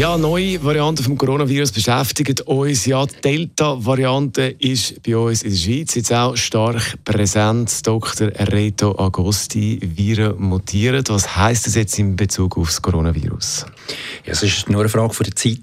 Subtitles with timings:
[0.00, 2.86] ja, neue Varianten vom Coronavirus beschäftigen uns.
[2.86, 7.86] Ja, die Delta-Variante ist bei uns in der Schweiz jetzt auch stark präsent.
[7.86, 8.28] Dr.
[8.28, 11.04] Reto Agosti, Viren mutieren.
[11.08, 13.66] Was heißt das jetzt in Bezug auf das Coronavirus?
[14.24, 15.58] Ja, es war nur eine Frage von der Zeit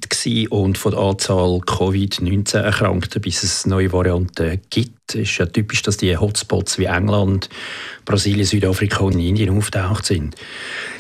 [0.52, 5.16] und von der Anzahl Covid-19-Erkrankten, bis es neue Varianten gibt.
[5.16, 7.50] Es ist ja typisch, dass die Hotspots wie England,
[8.06, 10.36] Brasilien, Südafrika und Indien auftaucht sind.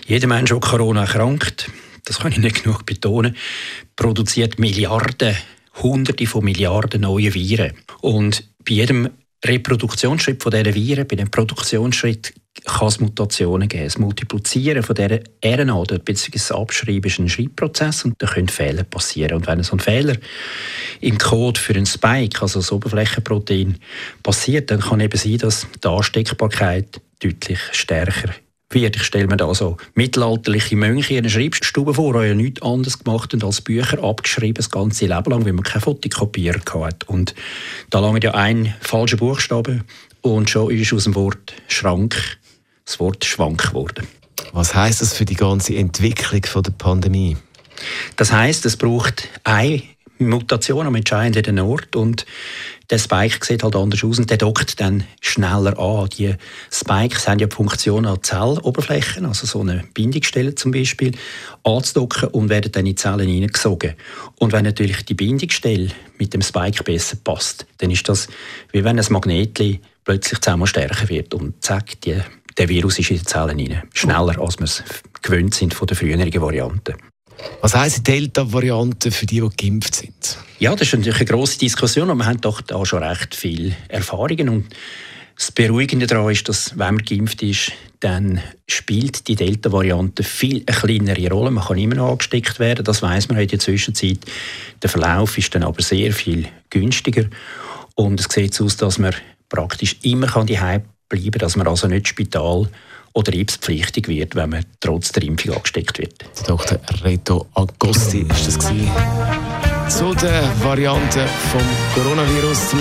[0.07, 1.69] Jeder Mensch, der Corona erkrankt,
[2.07, 3.35] das kann ich nicht genug betonen,
[3.95, 5.35] produziert Milliarden,
[5.81, 7.73] Hunderte von Milliarden neue Viren.
[8.01, 9.09] Und bei jedem
[9.45, 12.33] Reproduktionsschritt von diesen Viren, bei dem Produktionsschritt
[12.65, 13.83] kann es Mutationen geben.
[13.83, 16.31] Das Multiplizieren von dieser RNA, bzw.
[16.31, 19.37] das Abschreiben ist ein Schreibprozess und da können Fehler passieren.
[19.37, 20.15] Und wenn so ein Fehler
[21.01, 23.77] im Code für ein Spike, also das Oberflächenprotein,
[24.23, 28.33] passiert, dann kann eben sein, dass die Ansteckbarkeit deutlich stärker
[28.69, 28.95] wird.
[28.95, 32.99] Ich stelle mir da so mittelalterliche Mönche in einer Schreibstube vor, die ja nichts anderes
[32.99, 37.05] gemacht haben als Bücher abgeschrieben, das ganze Leben lang, weil man keine Fotokopierer hatte.
[37.07, 37.33] Und
[37.89, 39.83] da lange ja ein falscher Buchstabe
[40.21, 42.37] und schon ist aus dem Wort Schrank
[42.85, 44.07] das Wort schwank geworden.
[44.53, 47.37] Was heißt das für die ganze Entwicklung der Pandemie?
[48.15, 49.83] Das heißt, es braucht eine
[50.19, 52.25] Mutation am entscheidenden Ort und
[52.89, 56.09] der Spike sieht halt anders aus und der dockt dann schneller an.
[56.17, 56.35] Die
[56.71, 61.11] Spikes haben ja die Funktion an Zelloberflächen, also so eine Bindungsstelle zum Beispiel,
[61.63, 63.95] anzudocken und werden dann in die Zellen hineingesogen.
[64.39, 68.27] Und wenn natürlich die Bindungsstelle mit dem Spike besser passt, dann ist das
[68.71, 72.21] wie wenn ein Magnet plötzlich zehnmal stärker wird und zack, die,
[72.57, 73.83] der Virus ist in die Zellen hinein.
[73.93, 74.83] Schneller, als wir es
[75.21, 76.95] gewöhnt sind von der früheren Variante.
[77.61, 80.37] Was heisst die Delta-Variante für die, die geimpft sind?
[80.59, 83.75] Ja, das ist natürlich eine grosse Diskussion, aber wir haben doch da schon recht viele
[83.89, 84.49] Erfahrungen.
[84.49, 84.65] Und
[85.35, 90.77] das Beruhigende daran ist, dass, wenn man geimpft ist, dann spielt die Delta-Variante viel eine
[90.77, 91.51] kleinere Rolle.
[91.51, 94.19] Man kann immer noch angesteckt werden, das weiß man in der Zwischenzeit.
[94.81, 97.25] Der Verlauf ist dann aber sehr viel günstiger.
[97.95, 99.13] Und es sieht so aus, dass man
[99.49, 102.69] praktisch immer kann die bleiben kann, dass man also nicht Spital
[103.17, 106.23] oder impfpflichtig wird, wenn man trotz der Impfung angesteckt wird.
[106.45, 106.79] Dr.
[107.03, 108.91] Reto Agosti ist das gewesen.
[109.89, 111.61] Zu der Variante vom
[111.95, 112.75] Coronavirus.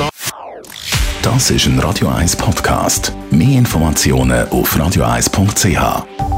[1.23, 3.15] Das ist ein Radio 1 Podcast.
[3.31, 6.36] Mehr Informationen auf radio1.ch.